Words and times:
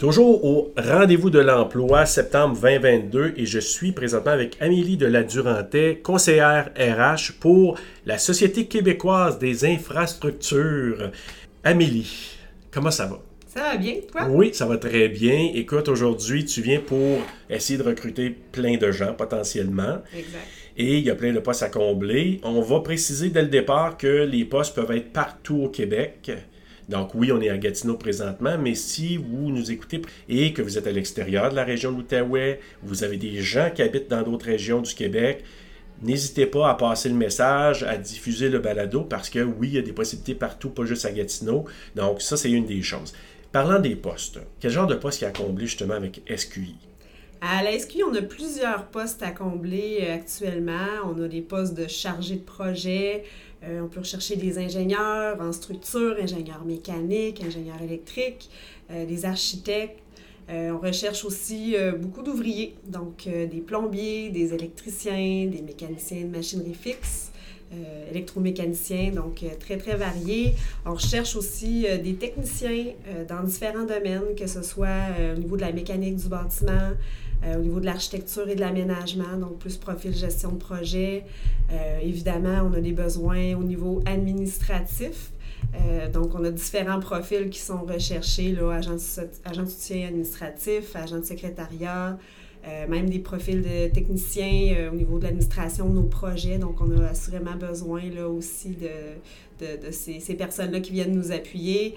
Toujours 0.00 0.42
au 0.46 0.72
rendez-vous 0.78 1.28
de 1.28 1.40
l'emploi 1.40 2.06
septembre 2.06 2.58
2022 2.58 3.34
et 3.36 3.44
je 3.44 3.58
suis 3.58 3.92
présentement 3.92 4.30
avec 4.30 4.56
Amélie 4.58 4.96
de 4.96 5.04
la 5.04 5.22
Durantais, 5.22 6.00
conseillère 6.02 6.70
RH 6.74 7.38
pour 7.38 7.78
la 8.06 8.16
Société 8.16 8.64
québécoise 8.64 9.38
des 9.38 9.66
infrastructures. 9.66 11.10
Amélie, 11.64 12.38
comment 12.70 12.90
ça 12.90 13.04
va? 13.08 13.20
Ça 13.46 13.60
va 13.60 13.76
bien, 13.76 13.96
toi? 14.10 14.26
Oui, 14.30 14.54
ça 14.54 14.64
va 14.64 14.78
très 14.78 15.08
bien. 15.08 15.50
Écoute, 15.52 15.86
aujourd'hui, 15.88 16.46
tu 16.46 16.62
viens 16.62 16.80
pour 16.80 17.18
essayer 17.50 17.78
de 17.78 17.84
recruter 17.84 18.30
plein 18.30 18.78
de 18.78 18.90
gens 18.92 19.12
potentiellement. 19.12 19.98
Exact. 20.16 20.48
Et 20.78 20.96
il 20.96 21.04
y 21.04 21.10
a 21.10 21.14
plein 21.14 21.34
de 21.34 21.40
postes 21.40 21.62
à 21.62 21.68
combler. 21.68 22.40
On 22.42 22.62
va 22.62 22.80
préciser 22.80 23.28
dès 23.28 23.42
le 23.42 23.48
départ 23.48 23.98
que 23.98 24.24
les 24.24 24.46
postes 24.46 24.74
peuvent 24.74 24.92
être 24.92 25.12
partout 25.12 25.64
au 25.64 25.68
Québec. 25.68 26.30
Donc 26.88 27.14
oui, 27.14 27.30
on 27.32 27.40
est 27.40 27.50
à 27.50 27.58
Gatineau 27.58 27.96
présentement, 27.96 28.56
mais 28.58 28.74
si 28.74 29.16
vous 29.16 29.50
nous 29.50 29.70
écoutez 29.70 30.02
et 30.28 30.52
que 30.52 30.62
vous 30.62 30.78
êtes 30.78 30.86
à 30.86 30.92
l'extérieur 30.92 31.50
de 31.50 31.56
la 31.56 31.64
région 31.64 31.92
de 31.92 31.98
l'Outaouais, 31.98 32.60
vous 32.82 33.04
avez 33.04 33.16
des 33.16 33.40
gens 33.40 33.70
qui 33.74 33.82
habitent 33.82 34.10
dans 34.10 34.22
d'autres 34.22 34.46
régions 34.46 34.80
du 34.80 34.94
Québec, 34.94 35.44
n'hésitez 36.02 36.46
pas 36.46 36.70
à 36.70 36.74
passer 36.74 37.08
le 37.08 37.14
message, 37.14 37.82
à 37.82 37.96
diffuser 37.96 38.48
le 38.48 38.58
balado, 38.58 39.02
parce 39.02 39.30
que 39.30 39.40
oui, 39.40 39.68
il 39.68 39.74
y 39.74 39.78
a 39.78 39.82
des 39.82 39.92
possibilités 39.92 40.34
partout, 40.34 40.70
pas 40.70 40.84
juste 40.84 41.04
à 41.04 41.12
Gatineau. 41.12 41.64
Donc 41.94 42.22
ça, 42.22 42.36
c'est 42.36 42.50
une 42.50 42.66
des 42.66 42.82
choses. 42.82 43.12
Parlant 43.52 43.80
des 43.80 43.96
postes, 43.96 44.38
quel 44.60 44.70
genre 44.70 44.86
de 44.86 44.94
poste 44.94 45.18
qui 45.18 45.24
a 45.24 45.30
comblé 45.30 45.66
justement 45.66 45.94
avec 45.94 46.22
SQI? 46.34 46.76
À 47.42 47.62
la 47.62 47.78
SQI, 47.78 48.02
on 48.04 48.14
a 48.14 48.20
plusieurs 48.20 48.84
postes 48.88 49.22
à 49.22 49.30
combler 49.30 50.00
euh, 50.02 50.14
actuellement. 50.14 50.88
On 51.06 51.22
a 51.22 51.26
des 51.26 51.40
postes 51.40 51.72
de 51.72 51.86
chargé 51.86 52.36
de 52.36 52.42
projet, 52.42 53.24
euh, 53.64 53.80
on 53.80 53.88
peut 53.88 54.00
rechercher 54.00 54.36
des 54.36 54.58
ingénieurs 54.58 55.40
en 55.40 55.50
structure, 55.50 56.16
ingénieurs 56.20 56.66
mécaniques, 56.66 57.42
ingénieurs 57.42 57.80
électriques, 57.80 58.50
euh, 58.90 59.06
des 59.06 59.24
architectes. 59.24 59.98
On 60.52 60.78
recherche 60.78 61.24
aussi 61.24 61.76
beaucoup 62.00 62.22
d'ouvriers, 62.22 62.74
donc 62.84 63.28
des 63.28 63.62
plombiers, 63.64 64.30
des 64.30 64.52
électriciens, 64.52 65.46
des 65.46 65.62
mécaniciens 65.64 66.22
de 66.22 66.36
machinerie 66.36 66.74
fixe, 66.74 67.30
électromécaniciens, 68.10 69.12
donc 69.12 69.44
très, 69.60 69.76
très 69.76 69.96
variés. 69.96 70.54
On 70.84 70.94
recherche 70.94 71.36
aussi 71.36 71.86
des 72.02 72.14
techniciens 72.14 72.86
dans 73.28 73.42
différents 73.44 73.84
domaines, 73.84 74.34
que 74.36 74.46
ce 74.46 74.62
soit 74.62 75.06
au 75.34 75.38
niveau 75.38 75.56
de 75.56 75.62
la 75.62 75.72
mécanique 75.72 76.16
du 76.16 76.28
bâtiment, 76.28 76.90
euh, 77.42 77.56
au 77.56 77.60
niveau 77.60 77.80
de 77.80 77.86
l'architecture 77.86 78.46
et 78.50 78.54
de 78.54 78.60
l'aménagement, 78.60 79.38
donc 79.38 79.58
plus 79.58 79.78
profil 79.78 80.14
gestion 80.14 80.52
de 80.52 80.58
projet. 80.58 81.24
Euh, 81.72 81.98
évidemment, 82.02 82.68
on 82.70 82.74
a 82.74 82.80
des 82.80 82.92
besoins 82.92 83.54
au 83.54 83.62
niveau 83.62 84.02
administratif. 84.04 85.32
Euh, 85.74 86.10
donc, 86.10 86.34
on 86.34 86.44
a 86.44 86.50
différents 86.50 87.00
profils 87.00 87.48
qui 87.48 87.60
sont 87.60 87.82
recherchés, 87.82 88.52
là, 88.52 88.72
agent, 88.72 88.96
agent 89.46 89.62
de 89.62 89.68
soutien 89.68 90.08
administratif, 90.08 90.94
agent 90.94 91.20
de 91.20 91.24
secrétariat, 91.24 92.18
même 92.88 93.08
des 93.08 93.18
profils 93.18 93.62
de 93.62 93.88
techniciens 93.92 94.90
au 94.92 94.94
niveau 94.94 95.18
de 95.18 95.24
l'administration 95.24 95.88
de 95.88 95.94
nos 95.94 96.02
projets. 96.02 96.58
Donc, 96.58 96.80
on 96.80 96.90
a 96.98 97.08
assurément 97.08 97.56
besoin 97.56 98.02
là, 98.14 98.28
aussi 98.28 98.70
de, 98.70 99.64
de, 99.64 99.90
ces, 99.90 100.20
ces 100.20 100.34
personnes-là 100.34 100.80
qui 100.80 100.92
viennent 100.92 101.14
nous 101.14 101.32
appuyer. 101.32 101.94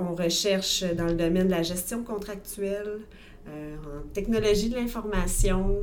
on 0.00 0.14
recherche 0.14 0.82
dans 0.96 1.06
le 1.06 1.14
domaine 1.14 1.46
de 1.46 1.50
la 1.50 1.62
gestion 1.62 2.02
contractuelle, 2.02 3.00
euh, 3.48 3.74
en 3.76 4.06
technologie 4.12 4.68
de 4.68 4.76
l'information, 4.76 5.70
euh, 5.70 5.80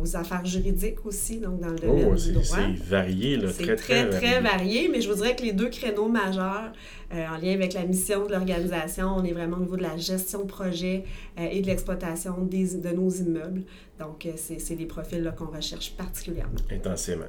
aux 0.00 0.16
affaires 0.16 0.44
juridiques 0.44 1.04
aussi, 1.04 1.38
donc 1.38 1.60
dans 1.60 1.68
le 1.68 1.78
domaine 1.78 2.08
oh, 2.12 2.14
du 2.14 2.32
droit. 2.32 2.44
C'est 2.44 2.84
varié, 2.84 3.36
là, 3.36 3.50
très, 3.52 3.76
très, 3.76 4.08
très, 4.10 4.40
varié. 4.40 4.88
Mais 4.88 5.00
je 5.00 5.08
vous 5.10 5.16
dirais 5.16 5.34
que 5.34 5.42
les 5.42 5.52
deux 5.52 5.68
créneaux 5.68 6.08
majeurs, 6.08 6.72
euh, 7.12 7.26
en 7.26 7.38
lien 7.38 7.54
avec 7.54 7.72
la 7.72 7.84
mission 7.84 8.26
de 8.26 8.32
l'organisation, 8.32 9.14
on 9.16 9.24
est 9.24 9.32
vraiment 9.32 9.56
au 9.56 9.60
niveau 9.60 9.76
de 9.76 9.82
la 9.82 9.96
gestion 9.96 10.42
de 10.42 10.46
projet 10.48 11.04
et 11.38 11.60
de 11.60 11.66
l'exploitation 11.66 12.34
de 12.42 12.94
nos 12.94 13.10
immeubles. 13.10 13.62
Donc, 13.98 14.26
euh, 14.26 14.32
c'est 14.36 14.76
des 14.76 14.86
profils 14.86 15.32
qu'on 15.36 15.46
recherche 15.46 15.92
particulièrement. 15.96 16.54
Intensément. 16.70 17.26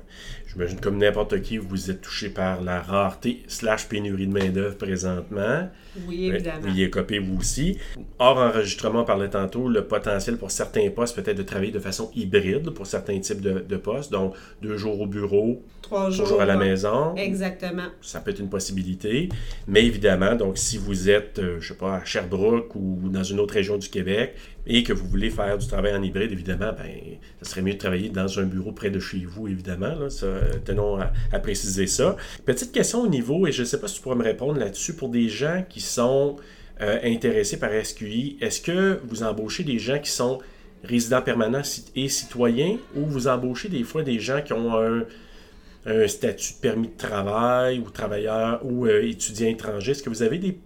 J'imagine 0.47 0.79
comme 0.79 0.97
n'importe 0.97 1.41
qui, 1.41 1.57
vous 1.57 1.89
êtes 1.89 2.01
touché 2.01 2.29
par 2.29 2.61
la 2.61 2.79
rareté 2.81 3.43
slash 3.47 3.88
pénurie 3.88 4.27
de 4.27 4.33
main-d'œuvre 4.33 4.77
présentement. 4.77 5.69
Oui, 6.07 6.27
évidemment. 6.27 6.59
Vous 6.61 6.77
y 6.77 6.83
êtes 6.83 6.91
copé, 6.91 7.17
vous 7.17 7.38
aussi. 7.38 7.77
Hors 8.19 8.38
enregistrement, 8.38 9.01
on 9.01 9.05
parlait 9.05 9.29
tantôt, 9.29 9.67
le 9.67 9.88
potentiel 9.88 10.38
pour 10.38 10.51
certains 10.51 10.88
postes 10.91 11.15
peut-être 11.15 11.38
de 11.38 11.43
travailler 11.43 11.71
de 11.71 11.79
façon 11.79 12.11
hybride 12.15 12.38
pour 12.73 12.88
certains 12.88 13.19
types 13.19 13.41
de, 13.41 13.59
de 13.59 13.77
postes. 13.77 14.11
Donc, 14.11 14.35
deux 14.61 14.77
jours 14.77 15.00
au 15.01 15.07
bureau, 15.07 15.63
trois 15.81 16.09
jours, 16.09 16.41
à 16.41 16.45
la 16.45 16.57
maison. 16.57 17.16
Exactement. 17.16 17.88
Ça 18.01 18.19
peut 18.19 18.31
être 18.31 18.39
une 18.39 18.50
possibilité. 18.50 19.29
Mais 19.67 19.85
évidemment, 19.85 20.35
donc, 20.35 20.57
si 20.57 20.77
vous 20.77 21.09
êtes, 21.09 21.39
euh, 21.39 21.57
je 21.59 21.69
sais 21.69 21.73
pas, 21.77 21.95
à 21.95 22.05
Sherbrooke 22.05 22.75
ou 22.75 23.09
dans 23.09 23.23
une 23.23 23.39
autre 23.39 23.53
région 23.53 23.77
du 23.77 23.89
Québec 23.89 24.35
et 24.67 24.83
que 24.83 24.94
vous 24.94 25.07
voulez 25.07 25.29
faire 25.29 25.57
du 25.57 25.67
travail 25.67 25.95
en 25.95 26.03
hybride, 26.03 26.31
évidemment, 26.31 26.72
ben, 26.77 26.91
ça 27.41 27.50
serait 27.50 27.61
mieux 27.61 27.73
de 27.73 27.79
travailler 27.79 28.09
dans 28.09 28.39
un 28.39 28.44
bureau 28.44 28.71
près 28.71 28.89
de 28.89 29.00
chez 29.00 29.25
vous, 29.25 29.47
évidemment. 29.47 29.95
Là, 29.95 30.07
tenons 30.63 31.00
à, 31.00 31.39
préciser 31.39 31.88
ça. 31.88 32.16
Petite 32.45 32.71
question 32.71 33.01
au 33.01 33.07
niveau, 33.07 33.47
et 33.47 33.51
je 33.51 33.61
ne 33.61 33.66
sais 33.66 33.79
pas 33.79 33.88
si 33.88 33.95
tu 33.95 34.01
pourrais 34.01 34.16
me 34.16 34.23
répondre 34.23 34.59
là-dessus, 34.59 34.94
pour 34.94 35.09
des 35.09 35.29
gens 35.29 35.63
qui 35.67 35.81
sont 35.81 36.35
euh, 36.81 37.00
intéressés 37.03 37.57
par 37.57 37.71
SQI, 37.83 38.38
est-ce 38.41 38.61
que 38.61 39.00
vous 39.06 39.23
embauchez 39.23 39.63
des 39.63 39.79
gens 39.79 40.00
qui 40.00 40.11
sont 40.11 40.39
résidents 40.84 41.22
permanents 41.22 41.62
et 41.95 42.09
citoyens 42.09 42.78
ou 42.95 43.06
vous 43.06 43.28
embauchez 43.28 43.69
des 43.69 43.84
fois 43.84 44.03
des 44.03 44.19
gens 44.19 44.41
qui 44.41 44.53
ont 44.53 44.78
un, 44.78 45.06
statut 46.07 46.53
de 46.53 46.59
permis 46.59 46.88
de 46.88 46.97
travail 46.97 47.79
ou 47.79 47.90
travailleur 47.90 48.63
ou 48.63 48.85
euh, 48.85 49.01
étudiant 49.01 49.47
étranger? 49.47 49.91
Est-ce 49.91 50.03
que 50.03 50.09
vous 50.09 50.23
avez 50.23 50.38
des 50.38 50.57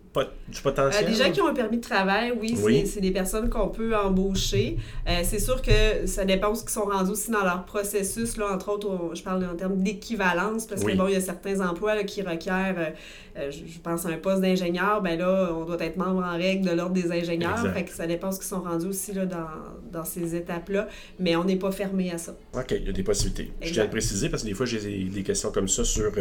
du 0.48 0.62
potentiel? 0.62 1.06
Euh, 1.06 1.08
des 1.08 1.16
gens 1.16 1.32
qui 1.32 1.42
ont 1.42 1.48
un 1.48 1.54
permis 1.54 1.78
de 1.78 1.82
travail, 1.82 2.34
oui, 2.40 2.86
c'est 2.86 3.02
des 3.02 3.12
personnes 3.12 3.50
qu'on 3.50 3.70
peut 3.70 3.96
embaucher. 3.96 4.78
Euh, 5.08 5.22
c'est 5.24 5.40
sûr 5.40 5.62
que 5.62 6.06
ça 6.06 6.26
dépend 6.26 6.52
où 6.52 6.56
ils 6.56 6.70
sont 6.70 6.86
rendus 6.86 7.12
aussi 7.12 7.32
dans 7.32 7.44
leur 7.44 7.66
processus. 7.66 8.38
Là, 8.38 8.54
entre 8.54 8.72
autres, 8.72 9.12
je 9.14 9.24
parle 9.24 9.44
en 9.46 9.56
termes 9.56 9.82
d'équivalence, 9.82 10.68
parce 10.68 10.84
que 10.84 10.96
bon, 10.96 11.08
il 11.08 11.14
y 11.14 11.18
a 11.18 11.22
certains 11.22 11.60
emplois 11.62 12.04
qui 12.04 12.22
requièrent, 12.22 12.94
euh, 13.38 13.52
je 13.52 13.80
pense 13.80 14.06
à 14.06 14.10
un 14.10 14.18
poste 14.18 14.42
d'ingénieur, 14.42 15.02
ben 15.02 15.18
là, 15.18 15.50
on 15.54 15.66
doit 15.66 15.82
être 15.82 15.98
membre 15.98 16.24
en 16.24 16.38
règle 16.38 16.70
de 16.70 16.76
l'ordre 16.76 16.94
des 16.94 17.12
ingénieurs. 17.12 17.60
Fait 17.74 17.84
que 17.84 17.92
ça 17.92 18.06
dépend 18.06 18.30
où 18.30 18.36
ils 18.36 18.44
sont 18.44 18.62
rendus 18.62 18.88
aussi 18.88 19.14
là, 19.14 19.26
dans, 19.26 19.48
dans 19.92 20.06
ces 20.06 20.36
étapes-là. 20.36 20.88
Mais 21.20 21.36
on 21.36 21.44
n'est 21.44 21.56
pas 21.56 21.72
fermé 21.72 22.12
à 22.12 22.18
ça. 22.18 22.36
OK, 22.54 22.72
il 22.72 22.86
y 22.86 22.90
a 22.90 22.92
des 22.92 23.04
possibilités. 23.04 23.52
Je 23.62 23.72
tiens 23.74 23.84
à 23.84 23.86
le 23.86 23.92
préciser 23.92 24.30
parce 24.30 24.44
que 24.44 24.48
des 24.48 24.54
fois, 24.54 24.66
j'ai 24.66 24.80
des 24.80 25.24
questions 25.24 25.52
comme 25.52 25.68
ça 25.68 25.84
sur 25.84 26.12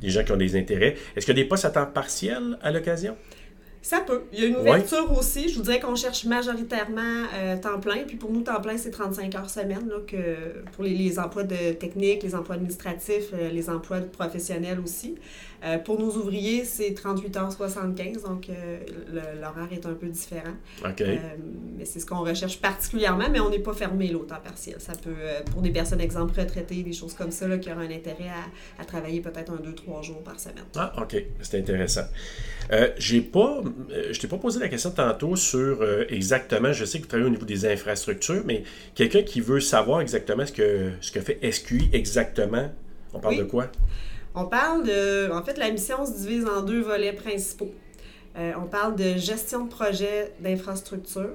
des 0.00 0.10
gens 0.10 0.24
qui 0.24 0.32
ont 0.32 0.36
des 0.36 0.56
intérêts. 0.56 0.96
Est-ce 1.16 1.24
qu'il 1.24 1.36
y 1.36 1.40
a 1.40 1.42
des 1.42 1.48
postes 1.48 1.64
à 1.64 1.70
temps 1.70 1.86
partiel 1.86 2.58
à 2.62 2.70
l'occasion? 2.70 3.16
Ça 3.82 4.00
peut. 4.00 4.24
Il 4.32 4.40
y 4.40 4.44
a 4.44 4.46
une 4.46 4.56
ouverture 4.56 5.10
aussi. 5.16 5.48
Je 5.48 5.56
vous 5.56 5.62
dirais 5.62 5.80
qu'on 5.80 5.94
cherche 5.94 6.24
majoritairement 6.24 7.24
euh, 7.34 7.56
temps 7.56 7.78
plein. 7.78 8.04
Puis 8.06 8.16
pour 8.16 8.32
nous, 8.32 8.42
temps 8.42 8.60
plein, 8.60 8.76
c'est 8.76 8.90
35 8.90 9.34
heures 9.34 9.50
semaine 9.50 9.88
là, 9.88 9.96
que 10.06 10.62
pour 10.72 10.84
les, 10.84 11.18
emplois 11.18 11.44
de 11.44 11.72
technique, 11.72 12.22
les 12.22 12.34
emplois 12.34 12.56
administratifs, 12.56 13.30
euh, 13.32 13.50
les 13.50 13.70
emplois 13.70 14.00
professionnels 14.00 14.80
aussi. 14.80 15.14
Euh, 15.64 15.78
pour 15.78 15.98
nos 15.98 16.10
ouvriers, 16.10 16.64
c'est 16.64 16.94
38 16.94 17.36
heures 17.36 17.52
75, 17.52 18.22
donc 18.22 18.48
l'horaire 19.12 19.68
est 19.72 19.86
un 19.86 19.94
peu 19.94 20.06
différent. 20.06 20.54
mais 20.84 21.84
c'est 21.84 21.98
ce 21.98 22.06
qu'on 22.06 22.22
recherche 22.22 22.60
particulièrement, 22.60 23.28
mais 23.30 23.40
on 23.40 23.50
n'est 23.50 23.58
pas 23.58 23.72
fermé 23.72 24.14
au 24.14 24.22
temps 24.24 24.40
partiel. 24.42 24.76
Ça 24.78 24.92
peut, 24.92 25.16
pour 25.50 25.62
des 25.62 25.70
personnes, 25.70 26.00
exemple, 26.00 26.38
retraitées, 26.38 26.84
des 26.84 26.92
choses 26.92 27.14
comme 27.14 27.32
ça, 27.32 27.48
là, 27.48 27.58
qui 27.58 27.72
auraient 27.72 27.86
un 27.86 27.90
intérêt 27.90 28.28
à, 28.28 28.82
à 28.82 28.84
travailler 28.84 29.20
peut-être 29.20 29.50
un, 29.50 29.56
deux, 29.56 29.74
trois 29.74 30.00
jours 30.02 30.22
par 30.22 30.38
semaine. 30.38 30.64
Ah, 30.76 30.92
OK. 31.02 31.16
C'est 31.40 31.58
intéressant. 31.58 32.04
J'ai 32.98 33.20
pas 33.20 33.62
je 34.12 34.18
t'ai 34.18 34.28
pas 34.28 34.38
posé 34.38 34.60
la 34.60 34.68
question 34.68 34.90
tantôt 34.90 35.36
sur 35.36 35.82
euh, 35.82 36.04
exactement, 36.08 36.72
je 36.72 36.84
sais 36.84 36.98
que 36.98 37.04
vous 37.04 37.08
travaillez 37.08 37.28
au 37.28 37.32
niveau 37.32 37.46
des 37.46 37.66
infrastructures, 37.66 38.42
mais 38.44 38.64
quelqu'un 38.94 39.22
qui 39.22 39.40
veut 39.40 39.60
savoir 39.60 40.00
exactement 40.00 40.46
ce 40.46 40.52
que, 40.52 40.90
ce 41.00 41.10
que 41.12 41.20
fait 41.20 41.38
SQI 41.50 41.90
exactement, 41.92 42.70
on 43.14 43.20
parle 43.20 43.38
de 43.38 43.44
quoi? 43.44 43.70
On 44.34 44.44
parle 44.44 44.86
de. 44.86 45.30
En 45.32 45.42
fait, 45.42 45.58
la 45.58 45.70
mission 45.70 46.04
se 46.06 46.12
divise 46.12 46.46
en 46.46 46.62
deux 46.62 46.80
volets 46.80 47.12
principaux. 47.12 47.72
Euh, 48.36 48.52
on 48.62 48.66
parle 48.66 48.94
de 48.94 49.16
gestion 49.16 49.64
de 49.64 49.70
projet 49.70 50.32
d'infrastructure 50.40 51.30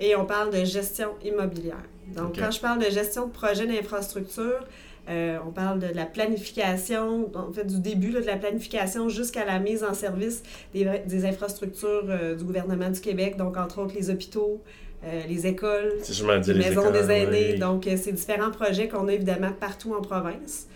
et 0.00 0.16
on 0.16 0.26
parle 0.26 0.52
de 0.52 0.64
gestion 0.64 1.10
immobilière. 1.24 1.84
Donc, 2.08 2.38
quand 2.38 2.50
je 2.50 2.60
parle 2.60 2.84
de 2.84 2.90
gestion 2.90 3.26
de 3.28 3.32
projet 3.32 3.66
d'infrastructure, 3.66 4.60
euh, 5.08 5.38
on 5.46 5.50
parle 5.50 5.80
de 5.80 5.88
la 5.94 6.06
planification, 6.06 7.30
en 7.34 7.52
fait, 7.52 7.66
du 7.66 7.78
début 7.78 8.10
de 8.10 8.20
la 8.20 8.36
planification 8.36 9.08
jusqu'à 9.08 9.44
la 9.44 9.58
mise 9.58 9.84
en 9.84 9.92
service 9.92 10.42
des, 10.72 11.24
infrastructures 11.26 12.06
euh, 12.08 12.34
du 12.34 12.44
gouvernement 12.44 12.88
du 12.88 13.00
Québec, 13.00 13.36
donc 13.36 13.56
entre 13.56 13.80
autres 13.80 13.94
les 13.94 14.08
hôpitaux, 14.08 14.62
euh, 15.04 15.20
les 15.28 15.46
écoles, 15.46 15.92
les, 16.46 16.54
maisons 16.54 16.90
des 16.90 17.10
aînés. 17.10 17.54
Donc, 17.58 17.86
c'est 17.96 18.12
différents 18.12 18.50
projets 18.50 18.88
qu'on 18.88 19.08
a 19.08 19.12
évidemment 19.12 19.52
partout 19.52 19.94
en 19.94 20.00
province. 20.00 20.68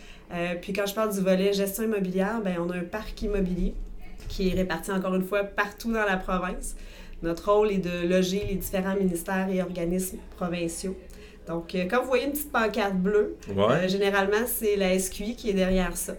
puis 0.60 0.74
quand 0.74 0.84
je 0.86 0.94
parle 0.94 1.14
du 1.14 1.20
volet 1.20 1.54
gestion 1.54 1.84
immobilière, 1.84 2.42
ben, 2.44 2.56
on 2.60 2.68
a 2.70 2.76
un 2.76 2.84
parc 2.84 3.22
immobilier 3.22 3.72
qui 4.28 4.50
est 4.50 4.52
réparti 4.52 4.90
encore 4.90 5.14
une 5.14 5.24
fois 5.24 5.42
partout 5.44 5.90
dans 5.90 6.04
la 6.04 6.18
province. 6.18 6.76
Notre 7.22 7.50
rôle 7.50 7.72
est 7.72 7.78
de 7.78 8.06
loger 8.06 8.44
les 8.46 8.56
différents 8.56 8.94
ministères 8.94 9.48
et 9.50 9.62
organismes 9.62 10.18
provinciaux 10.36 10.96
Donc, 11.48 11.74
euh, 11.74 11.84
quand 11.90 12.02
vous 12.02 12.08
voyez 12.08 12.26
une 12.26 12.32
petite 12.32 12.52
pancarte 12.52 12.94
bleue, 12.96 13.36
Ouais. 13.48 13.64
euh, 13.70 13.88
généralement, 13.88 14.46
c'est 14.46 14.76
la 14.76 14.96
SQI 14.98 15.34
qui 15.34 15.50
est 15.50 15.54
derrière 15.54 15.96
ça. 15.96 16.14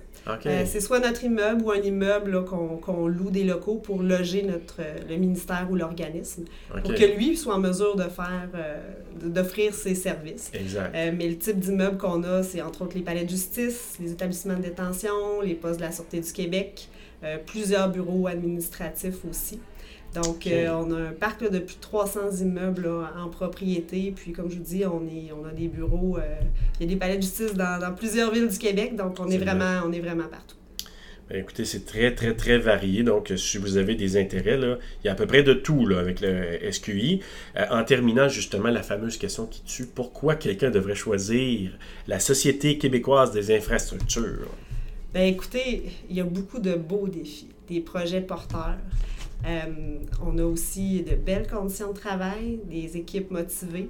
Euh, 0.46 0.64
c'est 0.66 0.82
soit 0.82 1.00
notre 1.00 1.24
immeuble 1.24 1.64
ou 1.64 1.72
un 1.72 1.78
immeuble 1.82 2.44
qu'on 2.46 3.08
loue 3.08 3.32
des 3.32 3.44
locaux 3.44 3.76
pour 3.76 4.04
loger 4.04 4.44
notre, 4.44 4.82
le 5.10 5.16
ministère 5.16 5.68
ou 5.72 5.76
l'organisme, 5.76 6.44
pour 6.84 6.94
que 6.94 7.16
lui 7.18 7.36
soit 7.36 7.56
en 7.56 7.60
mesure 7.60 7.96
de 7.96 8.04
faire, 8.04 8.48
euh, 8.54 8.78
d'offrir 9.24 9.74
ses 9.74 9.96
services. 9.96 10.52
Exact. 10.54 10.94
Euh, 10.96 11.12
mais 11.18 11.30
le 11.30 11.38
type 11.38 11.60
d'immeuble 11.60 11.98
qu'on 11.98 12.22
a, 12.24 12.44
c'est 12.44 12.62
entre 12.62 12.84
autres 12.84 12.96
les 12.96 13.02
palais 13.02 13.24
de 13.24 13.30
justice, 13.30 13.98
les 14.00 14.12
établissements 14.12 14.58
de 14.58 14.62
détention, 14.64 15.42
les 15.44 15.56
postes 15.56 15.78
de 15.80 15.86
la 15.86 15.92
Sûreté 15.92 16.20
du 16.20 16.32
Québec, 16.32 16.90
euh, 17.24 17.38
plusieurs 17.46 17.90
bureaux 17.90 18.28
administratifs 18.28 19.26
aussi. 19.30 19.60
Donc, 20.16 20.48
euh, 20.48 20.70
on 20.72 20.92
a 20.92 21.10
un 21.10 21.12
parc 21.12 21.42
là, 21.42 21.50
de 21.50 21.60
plus 21.60 21.76
de 21.76 21.82
300 21.82 22.38
immeubles 22.42 22.84
là, 22.84 23.12
en 23.24 23.30
propriété. 23.30 24.12
Puis, 24.16 24.32
comme 24.32 24.50
je 24.50 24.58
vous 24.58 24.64
dis, 24.64 24.84
on, 24.86 25.06
est, 25.08 25.32
on 25.32 25.46
a 25.46 25.52
des 25.52 25.68
bureaux, 25.68 26.18
euh, 26.18 26.40
il 26.80 26.88
y 26.88 26.90
a 26.90 26.94
des 26.94 27.00
palais 27.00 27.18
de 27.18 27.22
justice 27.22 27.54
dans, 27.54 27.80
dans 27.80 27.94
plusieurs 27.94 28.32
villes 28.32 28.48
du 28.48 28.58
Québec. 28.58 28.96
Donc, 28.96 29.18
on 29.20 29.30
est, 29.30 29.38
vraiment, 29.38 29.82
on 29.86 29.92
est 29.92 30.00
vraiment 30.00 30.28
partout. 30.28 30.56
Ben, 31.30 31.42
écoutez, 31.42 31.64
c'est 31.64 31.86
très, 31.86 32.16
très, 32.16 32.34
très 32.34 32.58
varié. 32.58 33.04
Donc, 33.04 33.32
si 33.36 33.60
vous 33.60 33.78
avez 33.78 33.94
des 33.94 34.18
intérêts, 34.18 34.58
là, 34.58 34.80
il 35.04 35.08
y 35.08 35.10
a 35.10 35.12
à 35.12 35.16
peu 35.16 35.28
près 35.28 35.44
de 35.44 35.54
tout 35.54 35.86
là, 35.86 36.00
avec 36.00 36.22
le 36.22 36.72
SQI. 36.72 37.22
Euh, 37.56 37.66
en 37.70 37.84
terminant, 37.84 38.28
justement, 38.30 38.70
la 38.70 38.82
fameuse 38.82 39.18
question 39.18 39.46
qui 39.46 39.62
tue, 39.62 39.86
pourquoi 39.86 40.34
quelqu'un 40.36 40.72
devrait 40.72 40.96
choisir 40.96 41.78
la 42.08 42.20
Société 42.20 42.80
québécoise 42.80 43.32
des 43.32 43.56
infrastructures? 43.56 44.48
Ben 45.14 45.24
écoutez, 45.24 45.86
il 46.08 46.16
y 46.16 46.22
a 46.22 46.24
beaucoup 46.24 46.60
de 46.60 46.76
beaux 46.76 47.08
défis, 47.08 47.50
des 47.68 47.80
projets 47.80 48.22
porteurs. 48.22 48.78
Euh, 49.46 49.98
on 50.24 50.38
a 50.38 50.44
aussi 50.44 51.02
de 51.02 51.16
belles 51.16 51.48
conditions 51.48 51.94
de 51.94 51.98
travail, 51.98 52.60
des 52.66 52.96
équipes 52.96 53.32
motivées, 53.32 53.88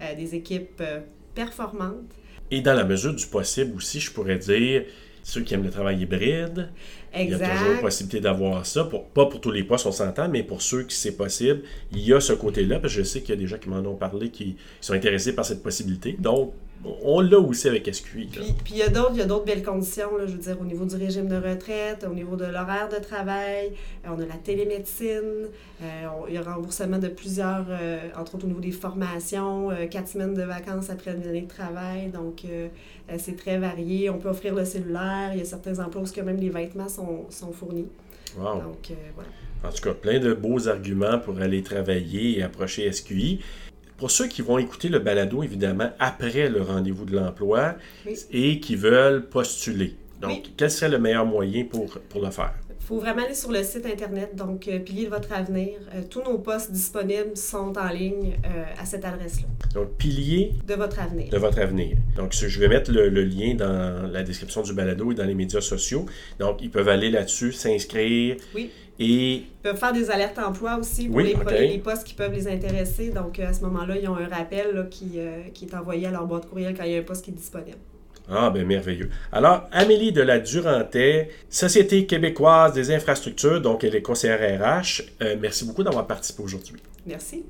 euh, 0.00 0.14
des 0.14 0.34
équipes 0.34 0.80
euh, 0.80 1.00
performantes. 1.34 2.14
Et 2.50 2.62
dans 2.62 2.72
la 2.72 2.84
mesure 2.84 3.14
du 3.14 3.26
possible 3.26 3.76
aussi, 3.76 4.00
je 4.00 4.10
pourrais 4.10 4.38
dire, 4.38 4.84
ceux 5.22 5.42
qui 5.42 5.52
aiment 5.52 5.64
le 5.64 5.70
travail 5.70 6.00
hybride, 6.00 6.70
il 7.14 7.28
y 7.28 7.34
a 7.34 7.38
toujours 7.38 7.68
Exact. 7.68 7.80
possibilité 7.82 8.20
d'avoir 8.20 8.64
ça. 8.64 8.84
Pour, 8.84 9.04
pas 9.08 9.26
pour 9.26 9.42
tous 9.42 9.50
les 9.50 9.64
postes, 9.64 9.84
on 9.86 9.92
s'entend, 9.92 10.28
mais 10.30 10.42
pour 10.42 10.62
ceux 10.62 10.84
qui 10.84 10.96
c'est 10.96 11.16
possible, 11.16 11.62
il 11.92 12.00
y 12.00 12.14
a 12.14 12.20
ce 12.20 12.32
côté-là. 12.32 12.78
Parce 12.78 12.94
que 12.94 13.00
je 13.00 13.04
sais 13.04 13.20
qu'il 13.20 13.30
y 13.34 13.38
a 13.38 13.40
des 13.40 13.46
gens 13.46 13.58
qui 13.58 13.68
m'en 13.68 13.78
ont 13.78 13.96
parlé 13.96 14.30
qui 14.30 14.56
sont 14.80 14.94
intéressés 14.94 15.34
par 15.34 15.44
cette 15.44 15.62
possibilité. 15.62 16.16
Donc, 16.18 16.54
on 17.02 17.20
l'a 17.20 17.38
aussi 17.38 17.68
avec 17.68 17.92
SQI. 17.92 18.24
là. 18.24 18.30
Puis, 18.32 18.52
puis 18.64 18.72
il 18.74 18.78
y 18.78 18.82
a 18.82 18.88
d'autres, 18.88 19.44
belles 19.44 19.62
conditions, 19.62 20.16
là, 20.16 20.26
je 20.26 20.32
veux 20.32 20.38
dire, 20.38 20.56
au 20.60 20.64
niveau 20.64 20.84
du 20.84 20.96
régime 20.96 21.28
de 21.28 21.36
retraite, 21.36 22.06
au 22.10 22.14
niveau 22.14 22.36
de 22.36 22.44
l'horaire 22.44 22.88
de 22.88 23.02
travail, 23.02 23.72
euh, 24.04 24.08
on 24.16 24.20
a 24.20 24.26
la 24.26 24.34
télémédecine, 24.42 25.48
euh, 25.82 25.84
on- 26.16 26.26
il 26.28 26.34
y 26.34 26.36
a 26.38 26.42
remboursement 26.42 26.98
de 26.98 27.08
plusieurs, 27.08 27.66
euh, 27.68 27.98
entre 28.18 28.34
autres 28.34 28.44
au 28.44 28.48
niveau 28.48 28.60
des 28.60 28.72
formations, 28.72 29.70
euh, 29.70 29.86
quatre 29.86 30.08
semaines 30.08 30.34
de 30.34 30.42
vacances 30.42 30.90
après 30.90 31.12
une 31.14 31.28
année 31.28 31.42
de 31.42 31.48
travail, 31.48 32.08
donc 32.08 32.42
c'est 33.18 33.36
très 33.36 33.58
varié. 33.58 34.10
On 34.10 34.18
peut 34.18 34.28
offrir 34.28 34.54
le 34.54 34.64
cellulaire, 34.64 35.30
il 35.32 35.38
y 35.38 35.42
a 35.42 35.44
certains 35.44 35.78
emplois 35.78 36.02
où 36.02 36.22
même 36.24 36.38
les 36.38 36.50
vêtements 36.50 36.88
sont, 36.88 37.26
sont 37.30 37.52
fournis. 37.52 37.86
Wow. 38.38 38.60
Donc 38.62 38.92
voilà. 39.14 39.28
En 39.64 39.70
tout 39.72 39.82
cas, 39.82 39.94
plein 39.94 40.18
de 40.18 40.34
beaux 40.34 40.68
arguments 40.68 41.18
pour 41.18 41.38
aller 41.40 41.62
travailler 41.62 42.38
et 42.38 42.42
approcher 42.42 42.90
SQI. 42.90 43.40
Pour 43.96 44.10
ceux 44.10 44.26
qui 44.26 44.42
vont 44.42 44.58
écouter 44.58 44.88
le 44.88 44.98
balado, 44.98 45.42
évidemment, 45.42 45.90
après 45.98 46.48
le 46.48 46.62
rendez-vous 46.62 47.04
de 47.04 47.16
l'emploi 47.16 47.74
Oui. 48.06 48.16
et 48.32 48.60
qui 48.60 48.74
veulent 48.76 49.24
postuler. 49.26 49.94
Donc, 50.20 50.30
Oui. 50.44 50.52
quel 50.56 50.70
serait 50.70 50.90
le 50.90 50.98
meilleur 50.98 51.24
moyen 51.26 51.64
pour, 51.64 51.98
pour 52.08 52.22
le 52.22 52.30
faire? 52.30 52.54
Il 52.84 52.88
faut 52.88 52.98
vraiment 52.98 53.24
aller 53.24 53.32
sur 53.32 53.50
le 53.50 53.62
site 53.62 53.86
internet, 53.86 54.36
donc 54.36 54.68
euh, 54.68 54.78
Pilier 54.78 55.06
de 55.06 55.08
votre 55.10 55.32
avenir. 55.32 55.78
Euh, 55.94 56.02
tous 56.10 56.22
nos 56.22 56.36
postes 56.36 56.70
disponibles 56.70 57.34
sont 57.34 57.72
en 57.78 57.88
ligne 57.88 58.34
euh, 58.44 58.64
à 58.78 58.84
cette 58.84 59.06
adresse-là, 59.06 59.46
Donc, 59.72 59.92
pilier 59.96 60.52
de 60.68 60.74
votre 60.74 61.00
avenir. 61.00 61.30
de 61.30 61.38
votre 61.38 61.58
avenir. 61.60 61.96
Donc, 62.14 62.34
je 62.34 62.60
vais 62.60 62.68
mettre 62.68 62.92
le, 62.92 63.08
le 63.08 63.24
lien 63.24 63.54
dans 63.54 64.06
la 64.12 64.22
description 64.22 64.60
du 64.60 64.74
balado 64.74 65.10
et 65.12 65.14
dans 65.14 65.24
les 65.24 65.34
médias 65.34 65.62
sociaux. 65.62 66.04
Donc, 66.38 66.60
ils 66.60 66.70
peuvent 66.70 66.90
aller 66.90 67.10
là-dessus, 67.10 67.52
s'inscrire 67.52 68.36
Oui. 68.54 68.70
et 68.98 69.32
Ils 69.36 69.46
peuvent 69.62 69.78
faire 69.78 69.94
des 69.94 70.10
alertes 70.10 70.38
emploi 70.38 70.76
aussi 70.76 71.06
pour 71.06 71.16
Oui, 71.16 71.34
les, 71.50 71.68
les 71.68 71.78
postes 71.78 72.04
qui 72.04 72.12
peuvent 72.12 72.34
les 72.34 72.48
intéresser. 72.48 73.08
Donc, 73.08 73.38
à 73.38 73.54
ce 73.54 73.62
moment-là, 73.62 73.96
ils 73.96 74.06
ont 74.10 74.16
un 74.16 74.28
rappel 74.28 74.74
là, 74.74 74.82
qui, 74.82 75.18
qui 75.54 75.64
est 75.64 75.74
envoyé 75.74 76.06
à 76.08 76.10
leur 76.10 76.26
boîte 76.26 76.50
courriel 76.50 76.74
quand 76.76 76.84
il 76.84 76.92
y 76.92 76.96
a 76.96 76.98
un 76.98 77.02
poste 77.02 77.24
qui 77.24 77.30
est 77.30 77.34
disponible. 77.34 77.78
Ah, 78.28 78.50
ben 78.50 78.66
merveilleux. 78.66 79.10
Alors, 79.32 79.68
Amélie 79.70 80.12
de 80.12 80.22
la 80.22 80.38
Durantais, 80.38 81.30
Société 81.50 82.06
québécoise 82.06 82.72
des 82.72 82.90
infrastructures, 82.90 83.60
donc 83.60 83.84
elle 83.84 83.94
est 83.94 84.02
conseillère 84.02 84.60
RH. 84.60 85.02
Euh, 85.22 85.36
merci 85.38 85.66
beaucoup 85.66 85.82
d'avoir 85.82 86.06
participé 86.06 86.42
aujourd'hui. 86.42 86.80
Merci. 87.06 87.44